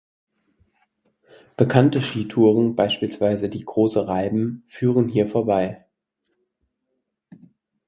Bekannte 1.57 2.01
Skitouren, 2.01 2.75
beispielsweise 2.75 3.49
die 3.49 3.63
"Große 3.63 4.07
Reib’n" 4.07 4.63
führen 4.65 5.07
hier 5.07 5.27
vorbei. 5.27 5.85